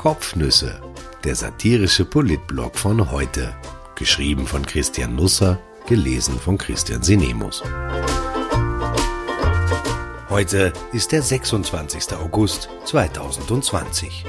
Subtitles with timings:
[0.00, 0.80] Kopfnüsse,
[1.24, 3.54] der satirische Politblog von heute.
[3.96, 7.62] Geschrieben von Christian Nusser, gelesen von Christian Sinemus.
[10.30, 12.14] Heute ist der 26.
[12.14, 14.24] August 2020.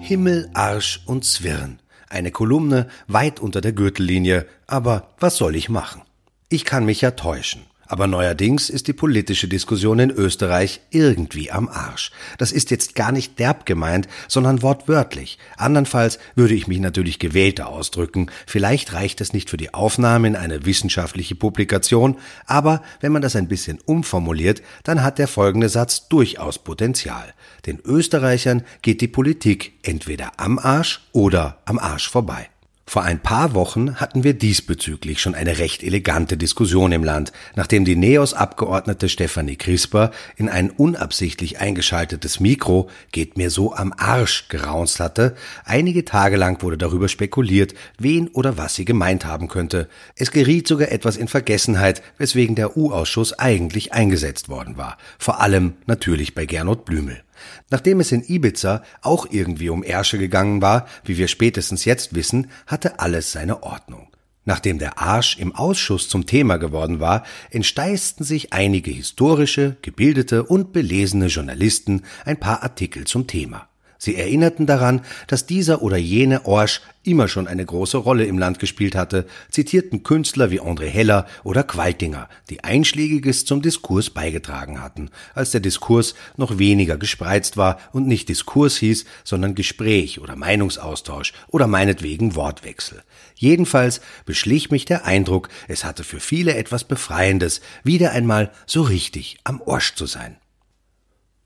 [0.00, 1.78] Himmel, Arsch und Zwirn.
[2.08, 6.02] Eine Kolumne weit unter der Gürtellinie, aber was soll ich machen?
[6.48, 7.62] Ich kann mich ja täuschen.
[7.88, 12.10] Aber neuerdings ist die politische Diskussion in Österreich irgendwie am Arsch.
[12.38, 15.38] Das ist jetzt gar nicht derb gemeint, sondern wortwörtlich.
[15.56, 18.28] Andernfalls würde ich mich natürlich gewählter ausdrücken.
[18.46, 23.36] Vielleicht reicht es nicht für die Aufnahme in eine wissenschaftliche Publikation, aber wenn man das
[23.36, 27.34] ein bisschen umformuliert, dann hat der folgende Satz durchaus Potenzial.
[27.66, 32.48] Den Österreichern geht die Politik entweder am Arsch oder am Arsch vorbei.
[32.88, 37.84] Vor ein paar Wochen hatten wir diesbezüglich schon eine recht elegante Diskussion im Land, nachdem
[37.84, 45.00] die NEOS-Abgeordnete Stefanie Crisper in ein unabsichtlich eingeschaltetes Mikro geht mir so am Arsch geraunzt
[45.00, 45.34] hatte.
[45.64, 49.88] Einige Tage lang wurde darüber spekuliert, wen oder was sie gemeint haben könnte.
[50.14, 54.96] Es geriet sogar etwas in Vergessenheit, weswegen der U-Ausschuss eigentlich eingesetzt worden war.
[55.18, 57.25] Vor allem natürlich bei Gernot Blümel.
[57.70, 62.50] Nachdem es in Ibiza auch irgendwie um Ärsche gegangen war, wie wir spätestens jetzt wissen,
[62.66, 64.08] hatte alles seine Ordnung.
[64.44, 70.72] Nachdem der Arsch im Ausschuss zum Thema geworden war, entsteisten sich einige historische, gebildete und
[70.72, 73.68] belesene Journalisten ein paar Artikel zum Thema.
[73.98, 78.58] Sie erinnerten daran, dass dieser oder jene Orsch immer schon eine große Rolle im Land
[78.58, 85.10] gespielt hatte, zitierten Künstler wie André Heller oder Qualtinger, die Einschlägiges zum Diskurs beigetragen hatten,
[85.34, 91.32] als der Diskurs noch weniger gespreizt war und nicht Diskurs hieß, sondern Gespräch oder Meinungsaustausch
[91.48, 93.02] oder meinetwegen Wortwechsel.
[93.36, 99.38] Jedenfalls beschlich mich der Eindruck, es hatte für viele etwas Befreiendes, wieder einmal so richtig
[99.44, 100.36] am Orsch zu sein.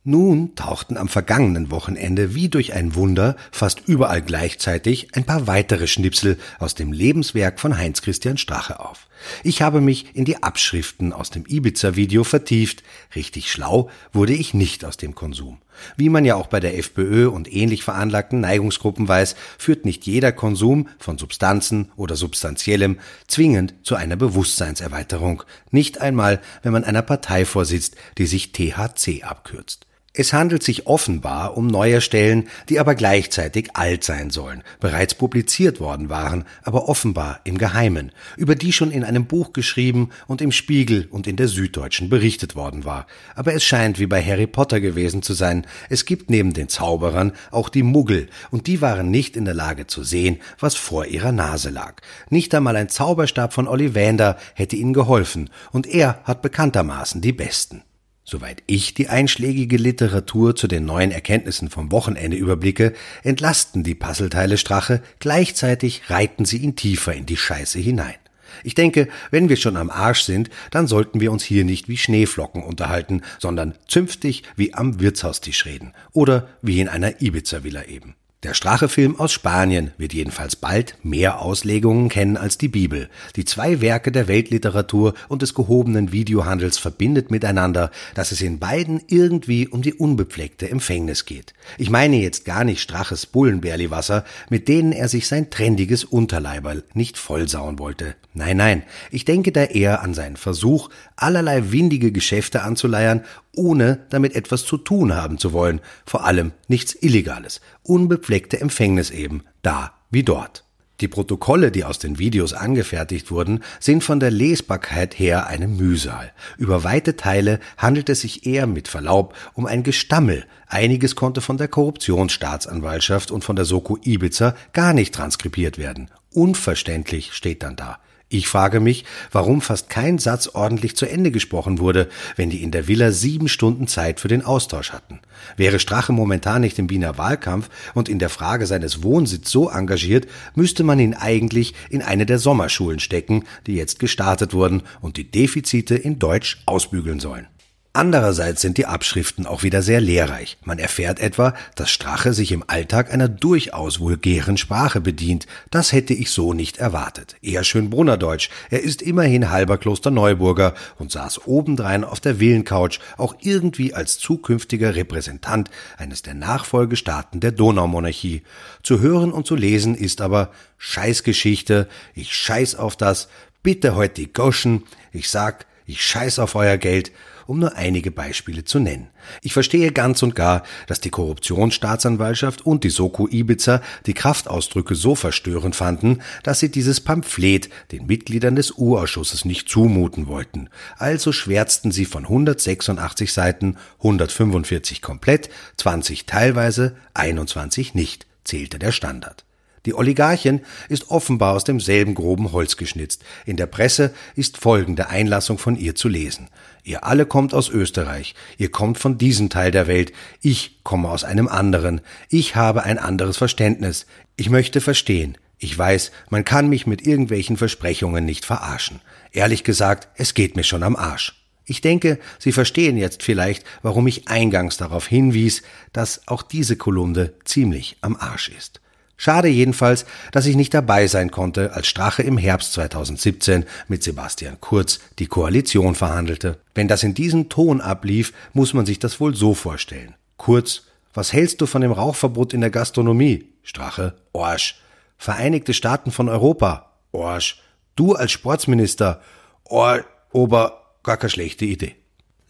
[0.03, 5.87] Nun tauchten am vergangenen Wochenende wie durch ein Wunder fast überall gleichzeitig ein paar weitere
[5.87, 9.09] Schnipsel aus dem Lebenswerk von Heinz Christian Strache auf.
[9.45, 12.83] Ich habe mich in die Abschriften aus dem Ibiza-Video vertieft.
[13.15, 15.59] Richtig schlau wurde ich nicht aus dem Konsum.
[15.97, 20.33] Wie man ja auch bei der FPÖ und ähnlich veranlagten Neigungsgruppen weiß, führt nicht jeder
[20.33, 25.43] Konsum von Substanzen oder Substanziellem zwingend zu einer Bewusstseinserweiterung.
[25.71, 29.87] Nicht einmal, wenn man einer Partei vorsitzt, die sich THC abkürzt.
[30.13, 35.79] Es handelt sich offenbar um neue Stellen, die aber gleichzeitig alt sein sollen, bereits publiziert
[35.79, 40.51] worden waren, aber offenbar im Geheimen, über die schon in einem Buch geschrieben und im
[40.51, 43.07] Spiegel und in der Süddeutschen berichtet worden war.
[43.37, 47.31] Aber es scheint wie bei Harry Potter gewesen zu sein, es gibt neben den Zauberern
[47.53, 51.31] auch die Muggel, und die waren nicht in der Lage zu sehen, was vor ihrer
[51.31, 52.01] Nase lag.
[52.31, 57.85] Nicht einmal ein Zauberstab von Ollivander hätte ihnen geholfen, und er hat bekanntermaßen die besten.
[58.31, 62.93] Soweit ich die einschlägige Literatur zu den neuen Erkenntnissen vom Wochenende überblicke,
[63.25, 68.15] entlasten die Puzzleteile Strache, gleichzeitig reiten sie ihn tiefer in die Scheiße hinein.
[68.63, 71.97] Ich denke, wenn wir schon am Arsch sind, dann sollten wir uns hier nicht wie
[71.97, 78.15] Schneeflocken unterhalten, sondern zünftig wie am Wirtshaustisch reden oder wie in einer Ibiza-Villa eben.
[78.43, 83.11] Der Strache-Film aus Spanien wird jedenfalls bald mehr Auslegungen kennen als die Bibel.
[83.37, 89.03] Die zwei Werke der Weltliteratur und des gehobenen Videohandels verbindet miteinander, dass es in beiden
[89.09, 91.53] irgendwie um die unbefleckte Empfängnis geht.
[91.77, 97.19] Ich meine jetzt gar nicht Straches Bullenbärliwasser, mit denen er sich sein trendiges Unterleiberl nicht
[97.19, 98.15] vollsauen wollte.
[98.33, 103.23] Nein, nein, ich denke da eher an seinen Versuch, allerlei windige Geschäfte anzuleiern,
[103.55, 109.45] ohne damit etwas zu tun haben zu wollen, vor allem nichts Illegales, unbefleckte Empfängnis eben,
[109.63, 110.65] da wie dort.
[111.01, 116.31] Die Protokolle, die aus den Videos angefertigt wurden, sind von der Lesbarkeit her eine Mühsal.
[116.59, 120.45] Über weite Teile handelt es sich eher mit Verlaub um ein Gestammel.
[120.67, 126.11] Einiges konnte von der Korruptionsstaatsanwaltschaft und von der Soko Ibiza gar nicht transkribiert werden.
[126.35, 127.99] Unverständlich steht dann da.
[128.33, 132.71] Ich frage mich, warum fast kein Satz ordentlich zu Ende gesprochen wurde, wenn die in
[132.71, 135.19] der Villa sieben Stunden Zeit für den Austausch hatten.
[135.57, 140.29] Wäre Strache momentan nicht im Wiener Wahlkampf und in der Frage seines Wohnsitzes so engagiert,
[140.55, 145.29] müsste man ihn eigentlich in eine der Sommerschulen stecken, die jetzt gestartet wurden und die
[145.29, 147.49] Defizite in Deutsch ausbügeln sollen.
[147.93, 150.59] Andererseits sind die Abschriften auch wieder sehr lehrreich.
[150.63, 155.49] Man erfährt etwa, dass Strache sich im Alltag einer durchaus vulgären Sprache bedient.
[155.73, 157.35] Das hätte ich so nicht erwartet.
[157.43, 158.49] Eher schön Brunnerdeutsch.
[158.71, 164.95] Er ist immerhin halber Klosterneuburger und saß obendrein auf der Villencouch, auch irgendwie als zukünftiger
[164.95, 168.43] Repräsentant eines der Nachfolgestaaten der Donaumonarchie.
[168.85, 173.27] Zu hören und zu lesen ist aber Scheißgeschichte, ich scheiß auf das,
[173.65, 177.11] bitte heut die Goschen, ich sag, ich scheiß auf euer Geld,
[177.51, 179.09] um nur einige Beispiele zu nennen.
[179.43, 185.17] Ich verstehe ganz und gar, dass die Korruptionsstaatsanwaltschaft und die Soko Ibiza die Kraftausdrücke so
[185.17, 190.69] verstörend fanden, dass sie dieses Pamphlet den Mitgliedern des U-Ausschusses nicht zumuten wollten.
[190.97, 199.45] Also schwärzten sie von 186 Seiten 145 komplett, 20 teilweise, 21 nicht, zählte der Standard.
[199.87, 203.25] Die Oligarchin ist offenbar aus demselben groben Holz geschnitzt.
[203.47, 206.49] In der Presse ist folgende Einlassung von ihr zu lesen.
[206.85, 208.35] Ihr alle kommt aus Österreich.
[208.59, 210.13] Ihr kommt von diesem Teil der Welt.
[210.43, 212.01] Ich komme aus einem anderen.
[212.29, 214.07] Ich habe ein anderes Verständnis.
[214.37, 215.39] Ich möchte verstehen.
[215.59, 219.01] Ich weiß, man kann mich mit irgendwelchen Versprechungen nicht verarschen.
[219.33, 221.37] Ehrlich gesagt, es geht mir schon am Arsch.
[221.67, 225.63] Ich denke, Sie verstehen jetzt vielleicht, warum ich eingangs darauf hinwies,
[225.93, 228.80] dass auch diese Kolumne ziemlich am Arsch ist.
[229.23, 234.57] Schade jedenfalls, dass ich nicht dabei sein konnte, als Strache im Herbst 2017 mit Sebastian
[234.63, 236.59] Kurz die Koalition verhandelte.
[236.75, 240.15] Wenn das in diesem Ton ablief, muss man sich das wohl so vorstellen.
[240.39, 243.45] Kurz, was hältst du von dem Rauchverbot in der Gastronomie?
[243.63, 244.81] Strache, Orsch.
[245.19, 247.61] Vereinigte Staaten von Europa, Orsch.
[247.97, 249.21] Du als Sportsminister,
[249.65, 250.03] Or,
[250.33, 251.95] Ober, gar keine schlechte Idee.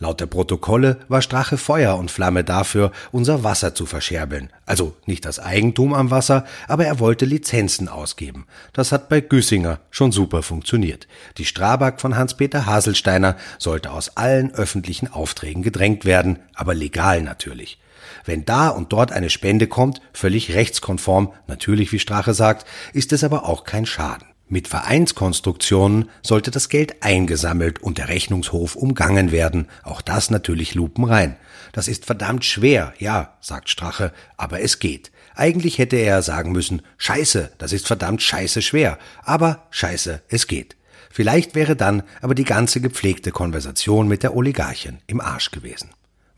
[0.02, 4.49] Laut der Protokolle war Strache Feuer und Flamme dafür, unser Wasser zu verscherbeln.
[4.64, 8.47] Also nicht das Eigentum am Wasser, aber er wollte Lizenzen ausgeben.
[8.73, 11.06] Das hat bei Güssinger schon super funktioniert.
[11.37, 17.79] Die Strabag von Hans-Peter Haselsteiner sollte aus allen öffentlichen Aufträgen gedrängt werden, aber legal natürlich.
[18.25, 23.23] Wenn da und dort eine Spende kommt, völlig rechtskonform, natürlich wie Strache sagt, ist es
[23.23, 24.30] aber auch kein Schaden.
[24.52, 29.69] Mit Vereinskonstruktionen sollte das Geld eingesammelt und der Rechnungshof umgangen werden.
[29.85, 31.37] Auch das natürlich lupenrein.
[31.70, 35.12] Das ist verdammt schwer, ja, sagt Strache, aber es geht.
[35.37, 38.99] Eigentlich hätte er sagen müssen, Scheiße, das ist verdammt scheiße schwer.
[39.23, 40.75] Aber Scheiße, es geht.
[41.11, 45.91] Vielleicht wäre dann aber die ganze gepflegte Konversation mit der Oligarchin im Arsch gewesen.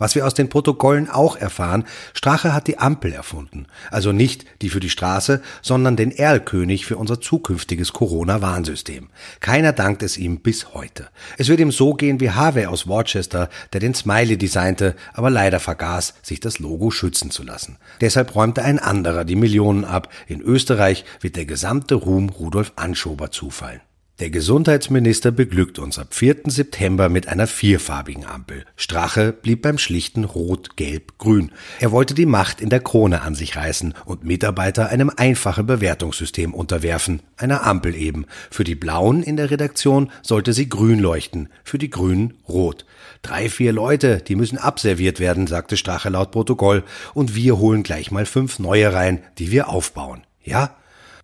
[0.02, 3.66] Was wir aus den Protokollen auch erfahren, Strache hat die Ampel erfunden.
[3.88, 9.10] Also nicht die für die Straße, sondern den Erlkönig für unser zukünftiges Corona-Warnsystem.
[9.38, 11.06] Keiner dankt es ihm bis heute.
[11.38, 15.60] Es wird ihm so gehen wie Harvey aus Worcester, der den Smiley designte, aber leider
[15.60, 17.78] vergaß, sich das Logo schützen zu lassen.
[18.00, 20.08] Deshalb räumte ein anderer die Millionen ab.
[20.26, 23.82] In Österreich wird der gesamte Ruhm Rudolf Anschober zufallen.
[24.22, 26.42] Der Gesundheitsminister beglückt uns ab 4.
[26.44, 28.64] September mit einer vierfarbigen Ampel.
[28.76, 31.50] Strache blieb beim schlichten Rot, Gelb, Grün.
[31.80, 36.54] Er wollte die Macht in der Krone an sich reißen und Mitarbeiter einem einfachen Bewertungssystem
[36.54, 38.26] unterwerfen, einer Ampel eben.
[38.48, 42.86] Für die Blauen in der Redaktion sollte sie grün leuchten, für die Grünen rot.
[43.22, 48.12] Drei, vier Leute, die müssen abserviert werden, sagte Strache laut Protokoll, und wir holen gleich
[48.12, 50.22] mal fünf neue rein, die wir aufbauen.
[50.44, 50.76] Ja?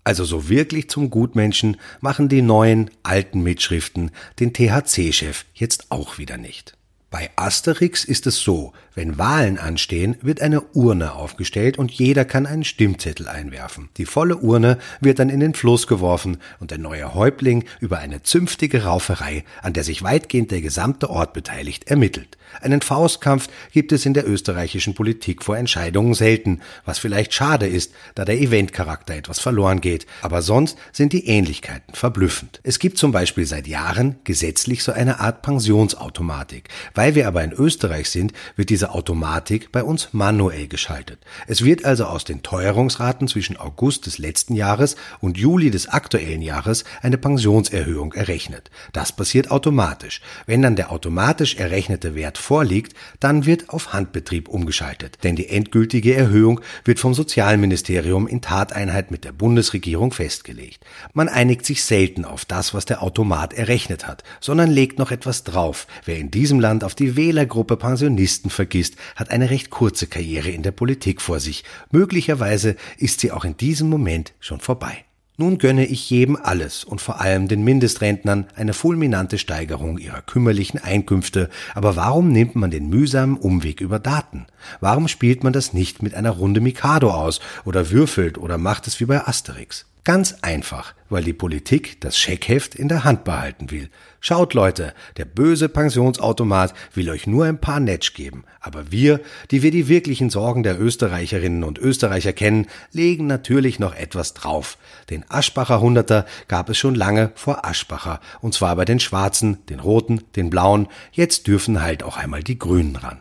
[0.08, 4.10] Also so wirklich zum Gutmenschen machen die neuen, alten Mitschriften
[4.40, 6.77] den THC-Chef jetzt auch wieder nicht.
[7.10, 12.44] Bei Asterix ist es so, wenn Wahlen anstehen, wird eine Urne aufgestellt und jeder kann
[12.44, 13.88] einen Stimmzettel einwerfen.
[13.96, 18.22] Die volle Urne wird dann in den Fluss geworfen und der neue Häuptling über eine
[18.22, 22.36] zünftige Rauferei, an der sich weitgehend der gesamte Ort beteiligt, ermittelt.
[22.60, 27.92] Einen Faustkampf gibt es in der österreichischen Politik vor Entscheidungen selten, was vielleicht schade ist,
[28.16, 32.60] da der Eventcharakter etwas verloren geht, aber sonst sind die Ähnlichkeiten verblüffend.
[32.64, 36.68] Es gibt zum Beispiel seit Jahren gesetzlich so eine Art Pensionsautomatik.
[36.98, 41.20] Weil wir aber in Österreich sind, wird diese Automatik bei uns manuell geschaltet.
[41.46, 46.42] Es wird also aus den Teuerungsraten zwischen August des letzten Jahres und Juli des aktuellen
[46.42, 48.72] Jahres eine Pensionserhöhung errechnet.
[48.92, 50.20] Das passiert automatisch.
[50.46, 55.18] Wenn dann der automatisch errechnete Wert vorliegt, dann wird auf Handbetrieb umgeschaltet.
[55.22, 60.84] Denn die endgültige Erhöhung wird vom Sozialministerium in Tateinheit mit der Bundesregierung festgelegt.
[61.12, 65.44] Man einigt sich selten auf das, was der Automat errechnet hat, sondern legt noch etwas
[65.44, 65.86] drauf.
[66.04, 70.62] Wer in diesem Land auf die Wählergruppe Pensionisten vergisst, hat eine recht kurze Karriere in
[70.62, 71.62] der Politik vor sich.
[71.90, 75.04] Möglicherweise ist sie auch in diesem Moment schon vorbei.
[75.36, 80.80] Nun gönne ich jedem alles und vor allem den Mindestrentnern eine fulminante Steigerung ihrer kümmerlichen
[80.80, 84.46] Einkünfte, aber warum nimmt man den mühsamen Umweg über Daten?
[84.80, 88.98] Warum spielt man das nicht mit einer Runde Mikado aus oder würfelt oder macht es
[88.98, 89.84] wie bei Asterix?
[90.04, 93.90] Ganz einfach, weil die Politik das Scheckheft in der Hand behalten will.
[94.20, 99.62] Schaut Leute, der böse Pensionsautomat will euch nur ein paar Netsch geben, aber wir, die
[99.62, 104.76] wir die wirklichen Sorgen der Österreicherinnen und Österreicher kennen, legen natürlich noch etwas drauf.
[105.10, 109.80] Den Aschbacher Hunderter gab es schon lange vor Aschbacher, und zwar bei den Schwarzen, den
[109.80, 113.20] Roten, den Blauen, jetzt dürfen halt auch einmal die Grünen ran.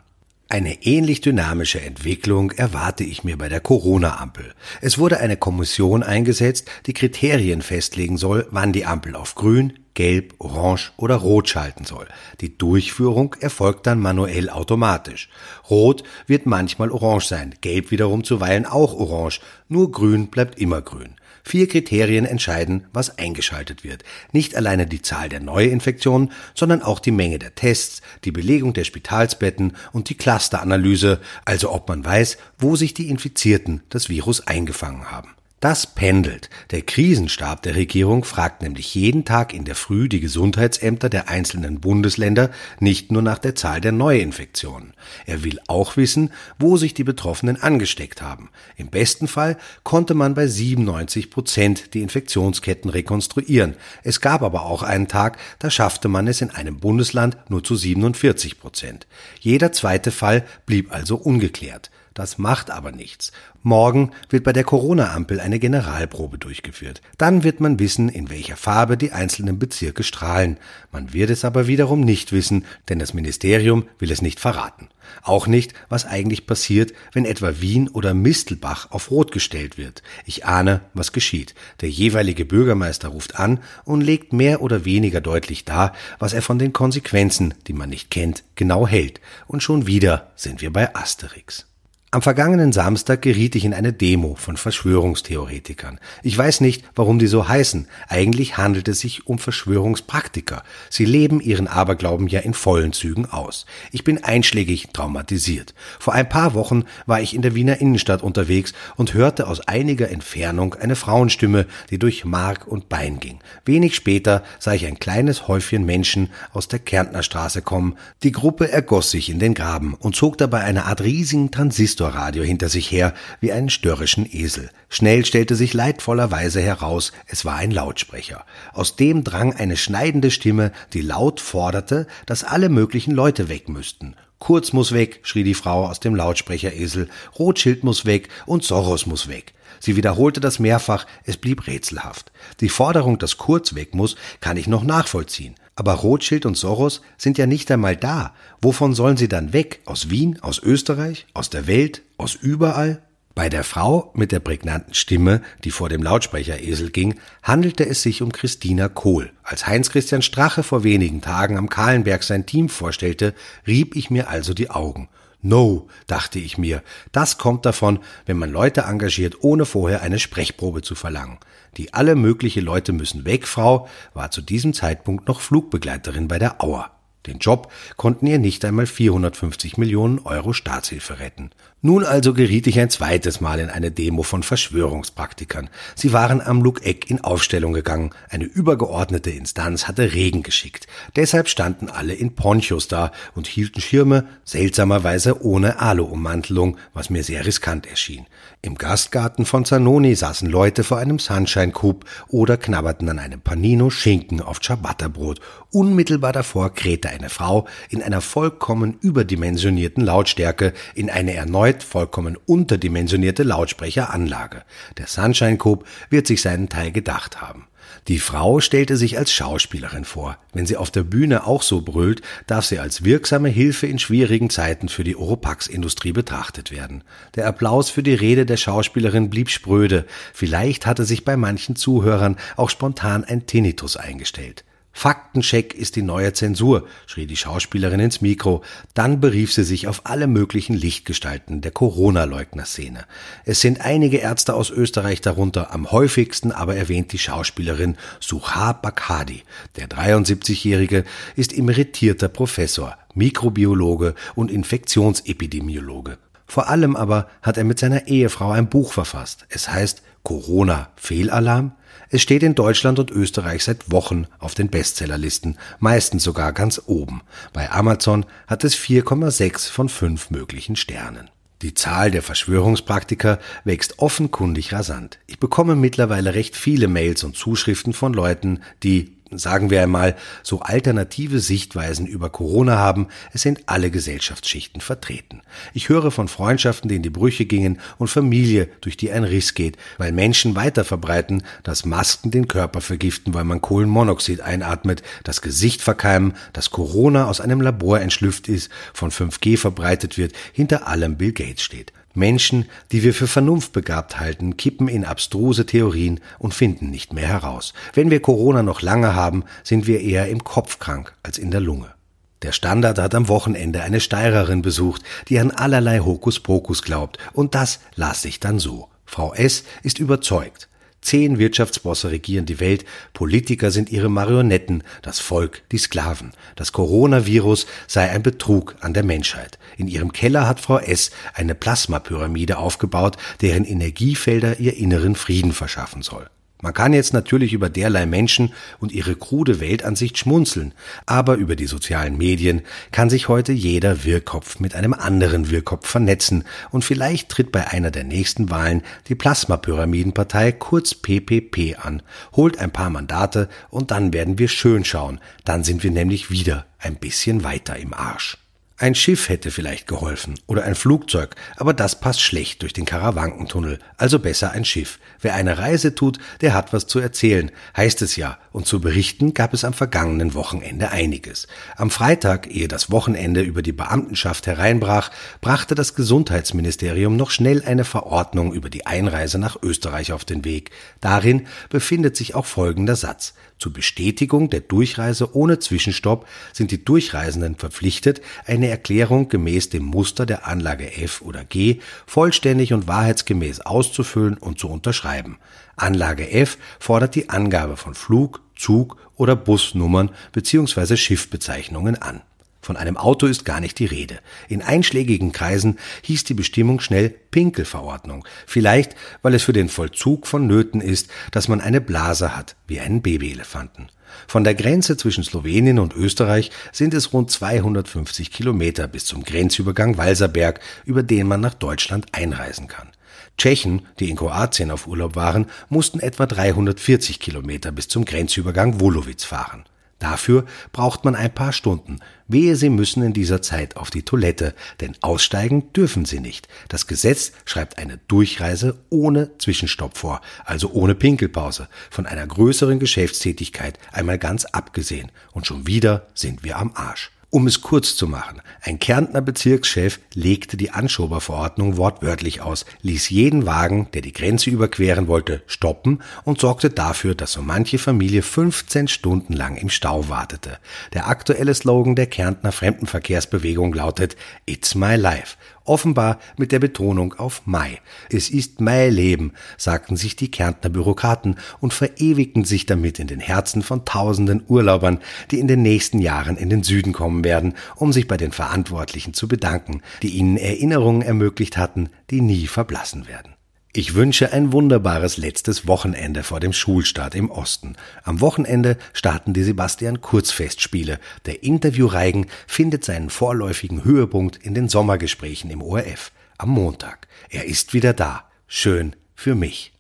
[0.50, 4.54] Eine ähnlich dynamische Entwicklung erwarte ich mir bei der Corona-Ampel.
[4.80, 10.36] Es wurde eine Kommission eingesetzt, die Kriterien festlegen soll, wann die Ampel auf grün, gelb,
[10.38, 12.08] orange oder rot schalten soll.
[12.40, 15.28] Die Durchführung erfolgt dann manuell automatisch.
[15.70, 21.16] Rot wird manchmal orange sein, gelb wiederum zuweilen auch orange, nur grün bleibt immer grün.
[21.48, 24.04] Vier Kriterien entscheiden, was eingeschaltet wird.
[24.34, 28.84] Nicht alleine die Zahl der Neuinfektionen, sondern auch die Menge der Tests, die Belegung der
[28.84, 35.10] Spitalsbetten und die Clusteranalyse, also ob man weiß, wo sich die Infizierten das Virus eingefangen
[35.10, 35.37] haben.
[35.60, 36.52] Das pendelt.
[36.70, 41.80] Der Krisenstab der Regierung fragt nämlich jeden Tag in der Früh die Gesundheitsämter der einzelnen
[41.80, 44.94] Bundesländer nicht nur nach der Zahl der Neuinfektionen.
[45.26, 48.52] Er will auch wissen, wo sich die Betroffenen angesteckt haben.
[48.76, 53.78] Im besten Fall konnte man bei 97 Prozent die Infektionsketten rekonstruieren.
[54.04, 57.76] Es gab aber auch einen Tag, da schaffte man es in einem Bundesland nur zu
[57.76, 59.08] 47 Prozent.
[59.40, 61.90] Jeder zweite Fall blieb also ungeklärt.
[62.18, 63.32] Das macht aber nichts.
[63.62, 67.02] Morgen wird bei der Corona-Ampel eine Generalprobe durchgeführt.
[67.18, 70.58] Dann wird man wissen, in welcher Farbe die einzelnen Bezirke strahlen.
[70.92, 74.90] Man wird es aber wiederum nicht wissen, denn das Ministerium will es nicht verraten.
[75.24, 80.04] Auch nicht, was eigentlich passiert, wenn etwa Wien oder Mistelbach auf Rot gestellt wird.
[80.26, 81.56] Ich ahne, was geschieht.
[81.80, 86.60] Der jeweilige Bürgermeister ruft an und legt mehr oder weniger deutlich dar, was er von
[86.60, 89.22] den Konsequenzen, die man nicht kennt, genau hält.
[89.48, 91.68] Und schon wieder sind wir bei Asterix.
[92.10, 96.00] Am vergangenen Samstag geriet ich in eine Demo von Verschwörungstheoretikern.
[96.24, 97.86] Ich weiß nicht, warum die so heißen.
[98.08, 100.64] Eigentlich handelt es sich um Verschwörungspraktiker.
[100.90, 103.66] Sie leben ihren Aberglauben ja in vollen Zügen aus.
[103.92, 105.74] Ich bin einschlägig traumatisiert.
[106.00, 110.10] Vor ein paar Wochen war ich in der Wiener Innenstadt unterwegs und hörte aus einiger
[110.10, 113.40] Entfernung eine Frauenstimme, die durch Mark und Bein ging.
[113.66, 117.98] Wenig später sah ich ein kleines Häufchen Menschen aus der Kärntnerstraße kommen.
[118.24, 122.44] Die Gruppe ergoss sich in den Graben und zog dabei eine Art riesigen Transistor Transistorradio
[122.44, 124.70] hinter sich her wie einen störrischen Esel.
[124.88, 128.46] Schnell stellte sich leidvollerweise heraus, es war ein Lautsprecher.
[128.74, 134.16] Aus dem drang eine schneidende Stimme, die laut forderte, dass alle möglichen Leute weg müssten.
[134.40, 139.28] Kurz muss weg, schrie die Frau aus dem Lautsprecheresel, Rothschild muss weg und Soros muss
[139.28, 139.54] weg.
[139.80, 142.32] Sie wiederholte das mehrfach, es blieb rätselhaft.
[142.62, 145.56] Die Forderung, dass Kurz weg muss, kann ich noch nachvollziehen.
[145.78, 148.34] Aber Rothschild und Soros sind ja nicht einmal da.
[148.62, 149.82] Wovon sollen sie dann weg?
[149.86, 150.40] Aus Wien?
[150.42, 151.28] Aus Österreich?
[151.36, 152.02] Aus der Welt?
[152.18, 153.04] Aus überall?
[153.36, 158.24] Bei der Frau mit der prägnanten Stimme, die vor dem Lautsprecheresel ging, handelte es sich
[158.24, 159.30] um Christina Kohl.
[159.44, 163.36] Als Heinz-Christian Strache vor wenigen Tagen am Kahlenberg sein Team vorstellte,
[163.68, 165.10] rieb ich mir also die Augen.
[165.48, 170.82] No, dachte ich mir, das kommt davon, wenn man Leute engagiert, ohne vorher eine Sprechprobe
[170.82, 171.38] zu verlangen.
[171.78, 176.62] Die alle mögliche Leute müssen weg Frau war zu diesem Zeitpunkt noch Flugbegleiterin bei der
[176.62, 176.97] Auer.
[177.28, 181.52] Den Job konnten ihr nicht einmal 450 Millionen Euro Staatshilfe retten.
[181.84, 185.70] Nun also geriet ich ein zweites Mal in eine Demo von Verschwörungspraktikern.
[185.94, 188.10] Sie waren am Lukeck in Aufstellung gegangen.
[188.30, 190.88] Eine übergeordnete Instanz hatte Regen geschickt.
[191.16, 197.46] Deshalb standen alle in Ponchos da und hielten Schirme, seltsamerweise ohne Alu-Ummantelung, was mir sehr
[197.46, 198.26] riskant erschien.
[198.64, 204.42] Im Gastgarten von Zanoni saßen Leute vor einem Sunshine-Coup oder knabberten an einem Panino Schinken
[204.42, 205.40] auf Ciabatta-Brot.
[205.72, 213.44] Unmittelbar davor krähte eine Frau in einer vollkommen überdimensionierten Lautstärke in eine erneut vollkommen unterdimensionierte
[213.44, 214.64] Lautsprecheranlage.
[214.98, 217.68] Der Sunshine Coop wird sich seinen Teil gedacht haben.
[218.08, 220.38] Die Frau stellte sich als Schauspielerin vor.
[220.54, 224.50] Wenn sie auf der Bühne auch so brüllt, darf sie als wirksame Hilfe in schwierigen
[224.50, 227.04] Zeiten für die Oropax-Industrie betrachtet werden.
[227.36, 230.06] Der Applaus für die Rede der Schauspielerin blieb spröde.
[230.34, 234.64] Vielleicht hatte sich bei manchen Zuhörern auch spontan ein Tinnitus eingestellt.
[234.98, 238.64] Faktencheck ist die neue Zensur, schrie die Schauspielerin ins Mikro.
[238.96, 243.06] Dann berief sie sich auf alle möglichen Lichtgestalten der Corona-Leugner-Szene.
[243.46, 249.44] Es sind einige Ärzte aus Österreich darunter, am häufigsten aber erwähnt die Schauspielerin Suha Bakhadi.
[249.76, 251.04] Der 73-Jährige
[251.36, 256.18] ist emeritierter Professor, Mikrobiologe und Infektionsepidemiologe.
[256.48, 259.46] Vor allem aber hat er mit seiner Ehefrau ein Buch verfasst.
[259.50, 261.74] Es heißt Corona Fehlalarm?
[262.10, 267.22] Es steht in Deutschland und Österreich seit Wochen auf den Bestsellerlisten, meistens sogar ganz oben.
[267.52, 271.30] Bei Amazon hat es 4,6 von 5 möglichen Sternen.
[271.64, 275.18] Die Zahl der Verschwörungspraktiker wächst offenkundig rasant.
[275.26, 280.62] Ich bekomme mittlerweile recht viele Mails und Zuschriften von Leuten, die sagen wir einmal, so
[280.62, 285.42] alternative Sichtweisen über Corona haben, es sind alle Gesellschaftsschichten vertreten.
[285.74, 289.54] Ich höre von Freundschaften, die in die Brüche gingen und Familie, durch die ein Riss
[289.54, 295.42] geht, weil Menschen weiter verbreiten, dass Masken den Körper vergiften, weil man Kohlenmonoxid einatmet, das
[295.42, 301.18] Gesicht verkeimen, dass Corona aus einem Labor entschlüpft ist, von 5G verbreitet wird, hinter allem
[301.18, 301.92] Bill Gates steht.
[302.18, 307.74] Menschen, die wir für vernunftbegabt halten, kippen in abstruse Theorien und finden nicht mehr heraus.
[307.94, 311.62] Wenn wir Corona noch lange haben, sind wir eher im Kopf krank als in der
[311.62, 311.94] Lunge.
[312.42, 317.80] Der Standard hat am Wochenende eine Steirerin besucht, die an allerlei Hokuspokus glaubt, und das
[317.96, 318.90] las sich dann so.
[319.06, 319.64] Frau S.
[319.84, 320.67] ist überzeugt.
[321.02, 326.32] Zehn Wirtschaftsbosse regieren die Welt, Politiker sind ihre Marionetten, das Volk die Sklaven.
[326.56, 329.60] Das Coronavirus sei ein Betrug an der Menschheit.
[329.78, 331.12] In ihrem Keller hat Frau S.
[331.34, 336.30] eine Plasmapyramide aufgebaut, deren Energiefelder ihr inneren Frieden verschaffen soll.
[336.62, 340.74] Man kann jetzt natürlich über derlei Menschen und ihre krude Weltansicht schmunzeln,
[341.06, 346.46] aber über die sozialen Medien kann sich heute jeder Wirrkopf mit einem anderen Wirrkopf vernetzen.
[346.72, 352.02] Und vielleicht tritt bei einer der nächsten Wahlen die Plasmapyramidenpartei kurz PPP an,
[352.36, 356.66] holt ein paar Mandate und dann werden wir schön schauen, dann sind wir nämlich wieder
[356.80, 358.38] ein bisschen weiter im Arsch.
[358.80, 363.80] Ein Schiff hätte vielleicht geholfen oder ein Flugzeug, aber das passt schlecht durch den Karawankentunnel,
[363.98, 365.00] also besser ein Schiff.
[365.20, 369.34] Wer eine Reise tut, der hat was zu erzählen, heißt es ja, und zu berichten
[369.34, 371.48] gab es am vergangenen Wochenende einiges.
[371.76, 375.10] Am Freitag, ehe das Wochenende über die Beamtenschaft hereinbrach,
[375.42, 380.70] brachte das Gesundheitsministerium noch schnell eine Verordnung über die Einreise nach Österreich auf den Weg.
[381.02, 383.34] Darin befindet sich auch folgender Satz.
[383.60, 390.26] Zur Bestätigung der Durchreise ohne Zwischenstopp sind die Durchreisenden verpflichtet, eine Erklärung gemäß dem Muster
[390.26, 395.40] der Anlage F oder G vollständig und wahrheitsgemäß auszufüllen und zu unterschreiben.
[395.76, 400.96] Anlage F fordert die Angabe von Flug, Zug oder Busnummern bzw.
[400.96, 402.22] Schiffbezeichnungen an.
[402.68, 404.20] Von einem Auto ist gar nicht die Rede.
[404.50, 408.28] In einschlägigen Kreisen hieß die Bestimmung schnell Pinkelverordnung.
[408.46, 413.02] Vielleicht, weil es für den Vollzug vonnöten ist, dass man eine Blase hat, wie einen
[413.02, 413.88] Babyelefanten.
[414.28, 419.96] Von der Grenze zwischen Slowenien und Österreich sind es rund 250 Kilometer bis zum Grenzübergang
[419.96, 422.90] Walserberg, über den man nach Deutschland einreisen kann.
[423.38, 429.24] Tschechen, die in Kroatien auf Urlaub waren, mussten etwa 340 Kilometer bis zum Grenzübergang Wolowitz
[429.24, 429.64] fahren.
[430.00, 432.00] Dafür braucht man ein paar Stunden.
[432.28, 436.48] Wehe, Sie müssen in dieser Zeit auf die Toilette, denn aussteigen dürfen Sie nicht.
[436.68, 443.80] Das Gesetz schreibt eine Durchreise ohne Zwischenstopp vor, also ohne Pinkelpause, von einer größeren Geschäftstätigkeit
[443.92, 445.12] einmal ganz abgesehen.
[445.32, 447.12] Und schon wieder sind wir am Arsch.
[447.30, 453.46] Um es kurz zu machen, ein Kärntner Bezirkschef legte die Anschoberverordnung wortwörtlich aus, ließ jeden
[453.46, 458.88] Wagen, der die Grenze überqueren wollte, stoppen und sorgte dafür, dass so manche Familie 15
[458.88, 460.58] Stunden lang im Stau wartete.
[460.94, 465.36] Der aktuelle Slogan der Kärntner Fremdenverkehrsbewegung lautet It's my life
[465.68, 467.80] offenbar mit der Betonung auf Mai.
[468.10, 473.20] Es ist mein Leben, sagten sich die Kärntner Bürokraten und verewigten sich damit in den
[473.20, 475.00] Herzen von tausenden Urlaubern,
[475.32, 479.14] die in den nächsten Jahren in den Süden kommen werden, um sich bei den Verantwortlichen
[479.14, 483.37] zu bedanken, die ihnen Erinnerungen ermöglicht hatten, die nie verblassen werden.
[483.78, 487.76] Ich wünsche ein wunderbares letztes Wochenende vor dem Schulstart im Osten.
[488.04, 491.00] Am Wochenende starten die Sebastian Kurz Festspiele.
[491.28, 497.08] Der Interviewreigen findet seinen vorläufigen Höhepunkt in den Sommergesprächen im ORF am Montag.
[497.30, 498.24] Er ist wieder da.
[498.48, 499.77] Schön für mich.